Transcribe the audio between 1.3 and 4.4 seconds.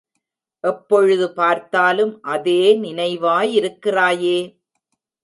பார்த்தாலும் அதே நினைவாயிருக்கிறாயே.